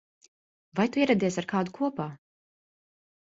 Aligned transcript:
Vai 0.79 0.85
tu 0.95 1.01
ieradies 1.03 1.37
ar 1.41 1.47
kādu 1.53 1.75
kopā? 1.77 2.09